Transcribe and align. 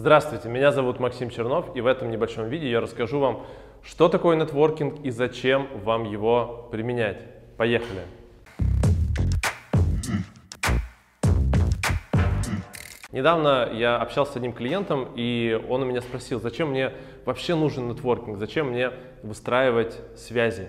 Здравствуйте, 0.00 0.48
меня 0.48 0.70
зовут 0.70 1.00
Максим 1.00 1.28
Чернов, 1.28 1.74
и 1.74 1.80
в 1.80 1.86
этом 1.88 2.08
небольшом 2.08 2.48
видео 2.48 2.68
я 2.68 2.80
расскажу 2.80 3.18
вам, 3.18 3.44
что 3.82 4.08
такое 4.08 4.36
нетворкинг 4.36 5.04
и 5.04 5.10
зачем 5.10 5.66
вам 5.82 6.04
его 6.04 6.68
применять. 6.70 7.18
Поехали! 7.56 8.02
Недавно 13.10 13.70
я 13.72 13.96
общался 13.96 14.34
с 14.34 14.36
одним 14.36 14.52
клиентом, 14.52 15.08
и 15.16 15.60
он 15.68 15.82
у 15.82 15.84
меня 15.84 16.00
спросил, 16.00 16.40
зачем 16.40 16.70
мне 16.70 16.92
вообще 17.24 17.56
нужен 17.56 17.88
нетворкинг, 17.88 18.38
зачем 18.38 18.68
мне 18.68 18.92
выстраивать 19.24 19.98
связи. 20.16 20.68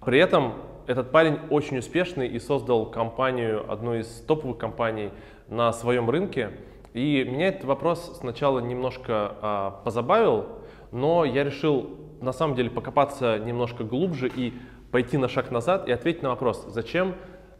При 0.00 0.18
этом 0.18 0.54
этот 0.86 1.10
парень 1.10 1.38
очень 1.50 1.76
успешный 1.76 2.28
и 2.28 2.38
создал 2.38 2.86
компанию, 2.86 3.70
одну 3.70 3.96
из 3.96 4.06
топовых 4.22 4.56
компаний 4.56 5.10
на 5.48 5.70
своем 5.74 6.08
рынке. 6.08 6.52
И 6.94 7.24
меня 7.24 7.48
этот 7.48 7.64
вопрос 7.64 8.18
сначала 8.20 8.60
немножко 8.60 9.36
а, 9.42 9.70
позабавил, 9.84 10.46
но 10.92 11.24
я 11.24 11.42
решил 11.42 11.90
на 12.20 12.32
самом 12.32 12.54
деле 12.54 12.70
покопаться 12.70 13.38
немножко 13.38 13.82
глубже 13.82 14.30
и 14.34 14.54
пойти 14.92 15.18
на 15.18 15.28
шаг 15.28 15.50
назад 15.50 15.88
и 15.88 15.92
ответить 15.92 16.22
на 16.22 16.28
вопрос, 16.28 16.64
зачем 16.68 17.16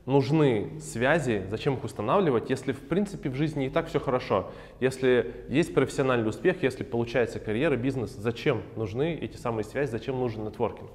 нужны 0.07 0.79
связи, 0.81 1.45
зачем 1.51 1.75
их 1.75 1.83
устанавливать, 1.83 2.49
если 2.49 2.71
в 2.71 2.87
принципе 2.87 3.29
в 3.29 3.35
жизни 3.35 3.67
и 3.67 3.71
так 3.71 3.89
все 3.89 3.99
хорошо, 3.99 4.53
если 4.79 5.45
есть 5.49 5.75
профессиональный 5.75 6.29
успех, 6.29 6.63
если 6.63 6.85
получается 6.85 7.41
карьера, 7.41 7.75
бизнес, 7.77 8.11
зачем 8.11 8.63
нужны 8.77 9.15
эти 9.15 9.37
самые 9.37 9.65
связи, 9.65 9.91
зачем 9.91 10.21
нужен 10.21 10.45
нетворкинг. 10.45 10.91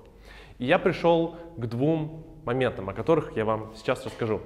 И 0.60 0.66
я 0.66 0.80
пришел 0.80 1.36
к 1.58 1.66
двум 1.66 2.26
моментам, 2.46 2.88
о 2.88 2.94
которых 2.94 3.36
я 3.36 3.44
вам 3.44 3.74
сейчас 3.76 4.06
расскажу. 4.06 4.40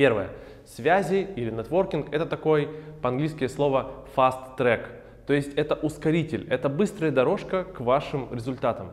Первое. 0.00 0.30
Связи 0.64 1.28
или 1.36 1.50
нетворкинг– 1.50 2.06
это 2.10 2.24
такой 2.24 2.70
по-английски 3.02 3.46
слово 3.48 3.92
fast 4.16 4.56
track, 4.56 4.86
то 5.26 5.34
есть 5.34 5.52
это 5.56 5.74
ускоритель, 5.74 6.46
это 6.48 6.70
быстрая 6.70 7.10
дорожка 7.10 7.64
к 7.64 7.80
вашим 7.80 8.26
результатам. 8.32 8.92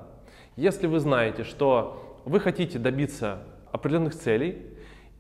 Если 0.58 0.86
вы 0.86 1.00
знаете, 1.00 1.46
что 1.46 2.20
вы 2.26 2.42
хотите 2.42 2.78
добиться 2.78 3.40
определенных 3.72 4.16
целей, 4.16 4.64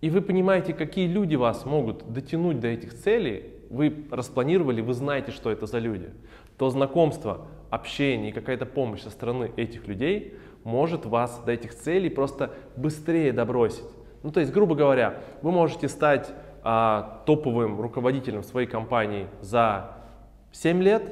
и 0.01 0.09
вы 0.09 0.19
понимаете, 0.19 0.73
какие 0.73 1.07
люди 1.07 1.35
вас 1.35 1.65
могут 1.65 2.11
дотянуть 2.11 2.59
до 2.59 2.67
этих 2.67 2.93
целей, 2.93 3.45
вы 3.69 4.07
распланировали, 4.11 4.81
вы 4.81 4.93
знаете, 4.93 5.31
что 5.31 5.51
это 5.51 5.67
за 5.67 5.79
люди, 5.79 6.09
то 6.57 6.69
знакомство, 6.69 7.47
общение 7.69 8.31
и 8.31 8.33
какая-то 8.33 8.65
помощь 8.65 9.03
со 9.03 9.09
стороны 9.09 9.53
этих 9.55 9.87
людей 9.87 10.35
может 10.65 11.05
вас 11.05 11.41
до 11.45 11.53
этих 11.53 11.73
целей 11.73 12.09
просто 12.09 12.51
быстрее 12.75 13.31
добросить. 13.31 13.85
Ну, 14.23 14.31
то 14.31 14.39
есть, 14.39 14.51
грубо 14.51 14.75
говоря, 14.75 15.19
вы 15.41 15.51
можете 15.51 15.87
стать 15.87 16.29
а, 16.63 17.23
топовым 17.25 17.79
руководителем 17.79 18.43
своей 18.43 18.67
компании 18.67 19.27
за 19.41 19.91
7 20.51 20.81
лет, 20.81 21.03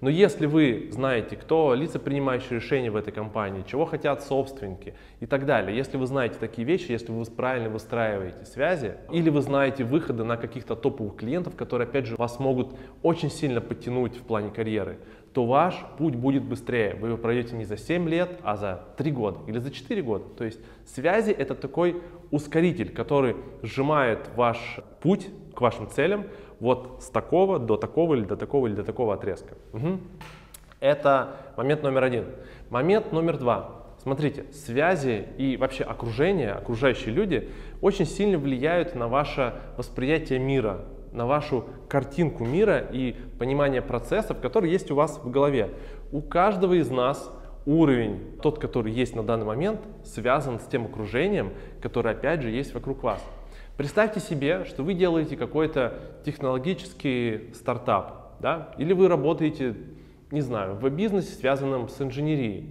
но 0.00 0.10
если 0.10 0.46
вы 0.46 0.88
знаете, 0.92 1.36
кто 1.36 1.74
лица, 1.74 1.98
принимающие 1.98 2.58
решения 2.58 2.90
в 2.90 2.96
этой 2.96 3.12
компании, 3.12 3.64
чего 3.66 3.86
хотят 3.86 4.22
собственники 4.22 4.94
и 5.20 5.26
так 5.26 5.46
далее, 5.46 5.76
если 5.76 5.96
вы 5.96 6.06
знаете 6.06 6.36
такие 6.38 6.66
вещи, 6.66 6.92
если 6.92 7.12
вы 7.12 7.24
правильно 7.24 7.70
выстраиваете 7.70 8.44
связи, 8.44 8.96
или 9.10 9.30
вы 9.30 9.40
знаете 9.40 9.84
выходы 9.84 10.22
на 10.22 10.36
каких-то 10.36 10.76
топовых 10.76 11.16
клиентов, 11.16 11.56
которые, 11.56 11.88
опять 11.88 12.06
же, 12.06 12.16
вас 12.16 12.38
могут 12.38 12.76
очень 13.02 13.30
сильно 13.30 13.60
подтянуть 13.60 14.16
в 14.16 14.22
плане 14.22 14.50
карьеры, 14.50 14.98
то 15.36 15.44
ваш 15.44 15.74
путь 15.98 16.14
будет 16.14 16.44
быстрее. 16.44 16.94
Вы 16.98 17.08
его 17.08 17.18
пройдете 17.18 17.54
не 17.56 17.66
за 17.66 17.76
7 17.76 18.08
лет, 18.08 18.40
а 18.42 18.56
за 18.56 18.84
3 18.96 19.10
года 19.10 19.40
или 19.46 19.58
за 19.58 19.70
4 19.70 20.00
года. 20.00 20.24
То 20.34 20.44
есть 20.44 20.58
связи 20.86 21.30
это 21.30 21.54
такой 21.54 22.00
ускоритель, 22.30 22.88
который 22.88 23.36
сжимает 23.62 24.30
ваш 24.34 24.80
путь 25.02 25.28
к 25.54 25.60
вашим 25.60 25.90
целям, 25.90 26.24
вот 26.58 27.02
с 27.02 27.10
такого 27.10 27.58
до 27.58 27.76
такого 27.76 28.14
или 28.14 28.24
до 28.24 28.38
такого 28.38 28.66
или 28.66 28.74
до 28.74 28.82
такого 28.82 29.12
отрезка. 29.12 29.58
Угу. 29.74 29.98
Это 30.80 31.36
момент 31.58 31.82
номер 31.82 32.04
один. 32.04 32.24
Момент 32.70 33.12
номер 33.12 33.36
два. 33.36 33.84
Смотрите, 34.02 34.46
связи 34.54 35.26
и 35.36 35.58
вообще 35.58 35.84
окружение, 35.84 36.52
окружающие 36.52 37.12
люди 37.12 37.50
очень 37.82 38.06
сильно 38.06 38.38
влияют 38.38 38.94
на 38.94 39.06
ваше 39.06 39.52
восприятие 39.76 40.38
мира, 40.38 40.86
на 41.16 41.26
вашу 41.26 41.64
картинку 41.88 42.44
мира 42.44 42.78
и 42.78 43.16
понимание 43.38 43.82
процессов, 43.82 44.40
которые 44.40 44.72
есть 44.72 44.90
у 44.90 44.94
вас 44.94 45.18
в 45.18 45.30
голове. 45.30 45.70
У 46.12 46.20
каждого 46.20 46.74
из 46.74 46.90
нас 46.90 47.30
уровень, 47.64 48.38
тот, 48.42 48.58
который 48.58 48.92
есть 48.92 49.16
на 49.16 49.22
данный 49.22 49.46
момент, 49.46 49.80
связан 50.04 50.60
с 50.60 50.66
тем 50.66 50.86
окружением, 50.86 51.52
которое 51.82 52.10
опять 52.10 52.42
же 52.42 52.50
есть 52.50 52.74
вокруг 52.74 53.02
вас. 53.02 53.22
Представьте 53.76 54.20
себе, 54.20 54.64
что 54.64 54.82
вы 54.82 54.94
делаете 54.94 55.36
какой-то 55.36 55.94
технологический 56.24 57.52
стартап, 57.54 58.36
да? 58.40 58.72
или 58.78 58.92
вы 58.92 59.08
работаете, 59.08 59.74
не 60.30 60.40
знаю, 60.40 60.76
в 60.76 60.88
бизнесе, 60.88 61.34
связанном 61.34 61.88
с 61.88 62.00
инженерией. 62.00 62.70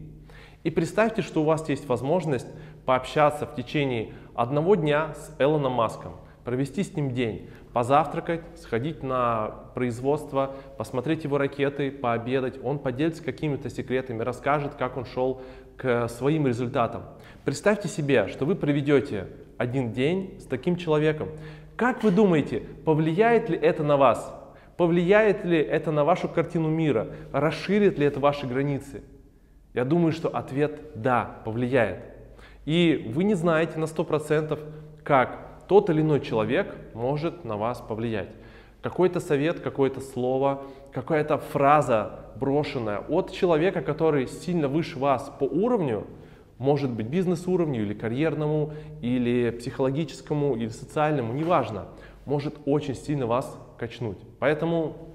И 0.63 0.71
представьте, 0.71 1.21
что 1.21 1.41
у 1.41 1.45
вас 1.45 1.69
есть 1.69 1.87
возможность 1.87 2.47
пообщаться 2.85 3.45
в 3.45 3.53
течение 3.53 4.13
одного 4.33 4.75
дня 4.75 5.13
с 5.13 5.35
Элоном 5.37 5.73
Маском, 5.73 6.13
провести 6.45 6.83
с 6.83 6.95
ним 6.95 7.11
день, 7.11 7.49
позавтракать, 7.73 8.41
сходить 8.55 9.03
на 9.03 9.47
производство, 9.73 10.55
посмотреть 10.77 11.23
его 11.23 11.37
ракеты, 11.39 11.91
пообедать. 11.91 12.59
Он 12.63 12.77
поделится 12.79 13.23
какими-то 13.23 13.69
секретами, 13.69 14.21
расскажет, 14.21 14.75
как 14.75 14.95
он 14.95 15.05
шел 15.05 15.41
к 15.75 16.07
своим 16.07 16.47
результатам. 16.47 17.03
Представьте 17.43 17.89
себе, 17.89 18.27
что 18.27 18.45
вы 18.45 18.55
проведете 18.55 19.27
один 19.57 19.91
день 19.91 20.37
с 20.39 20.45
таким 20.45 20.77
человеком. 20.77 21.29
Как 21.75 22.03
вы 22.03 22.11
думаете, 22.11 22.61
повлияет 22.85 23.49
ли 23.49 23.57
это 23.57 23.83
на 23.83 23.97
вас? 23.97 24.33
Повлияет 24.77 25.43
ли 25.45 25.57
это 25.57 25.91
на 25.91 26.05
вашу 26.05 26.29
картину 26.29 26.69
мира? 26.69 27.07
Расширит 27.31 27.97
ли 27.97 28.05
это 28.05 28.19
ваши 28.19 28.45
границы? 28.45 29.01
Я 29.73 29.83
думаю, 29.83 30.11
что 30.11 30.29
ответ 30.29 30.79
«да» 30.95 31.41
повлияет. 31.43 32.03
И 32.65 33.11
вы 33.13 33.23
не 33.23 33.33
знаете 33.33 33.77
на 33.79 33.85
100%, 33.85 34.59
как 35.03 35.54
тот 35.67 35.89
или 35.89 36.01
иной 36.01 36.21
человек 36.21 36.75
может 36.93 37.45
на 37.45 37.57
вас 37.57 37.81
повлиять. 37.81 38.29
Какой-то 38.81 39.19
совет, 39.19 39.59
какое-то 39.59 39.99
слово, 39.99 40.63
какая-то 40.91 41.37
фраза 41.37 42.19
брошенная 42.39 42.99
от 42.99 43.31
человека, 43.31 43.81
который 43.81 44.27
сильно 44.27 44.67
выше 44.67 44.99
вас 44.99 45.31
по 45.39 45.43
уровню– 45.43 46.05
может 46.57 46.89
быть 46.91 47.07
бизнес-уровню, 47.07 47.83
или 47.83 47.93
карьерному, 47.93 48.73
или 49.01 49.49
психологическому, 49.51 50.55
или 50.55 50.69
социальному, 50.69 51.33
неважно, 51.33 51.85
может 52.25 52.55
очень 52.65 52.95
сильно 52.95 53.27
вас 53.27 53.57
качнуть. 53.77 54.17
Поэтому 54.39 55.14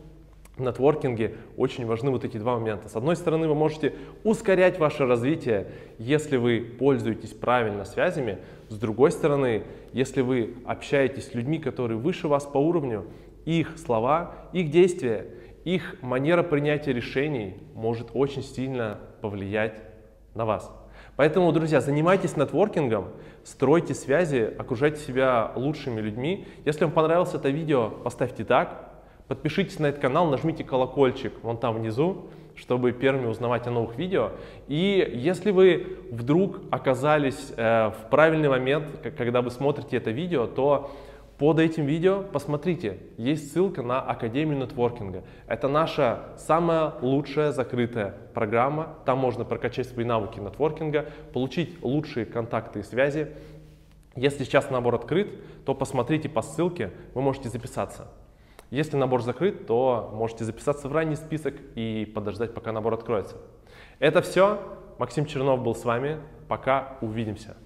нетворкинге 0.60 1.34
очень 1.56 1.86
важны 1.86 2.10
вот 2.10 2.24
эти 2.24 2.36
два 2.38 2.58
момента. 2.58 2.88
С 2.88 2.96
одной 2.96 3.16
стороны, 3.16 3.48
вы 3.48 3.54
можете 3.54 3.94
ускорять 4.24 4.78
ваше 4.78 5.06
развитие, 5.06 5.68
если 5.98 6.36
вы 6.36 6.60
пользуетесь 6.60 7.32
правильно 7.32 7.84
связями. 7.84 8.38
С 8.68 8.76
другой 8.76 9.10
стороны, 9.12 9.64
если 9.92 10.20
вы 10.20 10.54
общаетесь 10.64 11.28
с 11.28 11.34
людьми, 11.34 11.58
которые 11.58 11.98
выше 11.98 12.28
вас 12.28 12.44
по 12.44 12.58
уровню, 12.58 13.06
их 13.44 13.78
слова, 13.78 14.34
их 14.52 14.70
действия, 14.70 15.26
их 15.64 15.96
манера 16.02 16.42
принятия 16.42 16.92
решений 16.92 17.56
может 17.74 18.08
очень 18.14 18.42
сильно 18.42 18.98
повлиять 19.20 19.82
на 20.34 20.44
вас. 20.44 20.70
Поэтому, 21.16 21.52
друзья, 21.52 21.80
занимайтесь 21.80 22.36
нетворкингом, 22.36 23.08
стройте 23.44 23.94
связи, 23.94 24.54
окружайте 24.58 25.00
себя 25.00 25.52
лучшими 25.54 26.00
людьми. 26.00 26.46
Если 26.64 26.84
вам 26.84 26.92
понравилось 26.92 27.34
это 27.34 27.50
видео, 27.50 27.90
поставьте 27.90 28.44
так, 28.44 28.89
подпишитесь 29.30 29.78
на 29.78 29.86
этот 29.86 30.02
канал, 30.02 30.28
нажмите 30.28 30.64
колокольчик 30.64 31.32
вон 31.44 31.56
там 31.56 31.76
внизу, 31.76 32.26
чтобы 32.56 32.90
первыми 32.90 33.26
узнавать 33.26 33.64
о 33.68 33.70
новых 33.70 33.96
видео. 33.96 34.32
И 34.66 35.08
если 35.14 35.52
вы 35.52 35.98
вдруг 36.10 36.58
оказались 36.72 37.52
э, 37.56 37.90
в 37.90 38.10
правильный 38.10 38.48
момент, 38.48 38.86
когда 39.16 39.40
вы 39.40 39.52
смотрите 39.52 39.98
это 39.98 40.10
видео, 40.10 40.48
то 40.48 40.90
под 41.38 41.60
этим 41.60 41.86
видео 41.86 42.24
посмотрите, 42.24 42.98
есть 43.18 43.52
ссылка 43.52 43.82
на 43.82 44.00
Академию 44.00 44.58
нетворкинга. 44.58 45.22
Это 45.46 45.68
наша 45.68 46.24
самая 46.36 46.94
лучшая 47.00 47.52
закрытая 47.52 48.16
программа. 48.34 48.96
Там 49.04 49.18
можно 49.18 49.44
прокачать 49.44 49.86
свои 49.86 50.04
навыки 50.04 50.40
нетворкинга, 50.40 51.06
получить 51.32 51.80
лучшие 51.84 52.26
контакты 52.26 52.80
и 52.80 52.82
связи. 52.82 53.28
Если 54.16 54.42
сейчас 54.42 54.70
набор 54.70 54.96
открыт, 54.96 55.28
то 55.64 55.72
посмотрите 55.72 56.28
по 56.28 56.42
ссылке, 56.42 56.90
вы 57.14 57.22
можете 57.22 57.48
записаться. 57.48 58.08
Если 58.70 58.96
набор 58.96 59.22
закрыт, 59.22 59.66
то 59.66 60.10
можете 60.14 60.44
записаться 60.44 60.88
в 60.88 60.92
ранний 60.92 61.16
список 61.16 61.54
и 61.74 62.10
подождать, 62.14 62.54
пока 62.54 62.70
набор 62.70 62.94
откроется. 62.94 63.36
Это 63.98 64.22
все. 64.22 64.60
Максим 64.98 65.26
Чернов 65.26 65.62
был 65.62 65.74
с 65.74 65.84
вами. 65.84 66.18
Пока 66.48 66.98
увидимся. 67.00 67.56